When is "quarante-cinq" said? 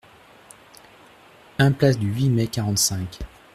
2.47-3.19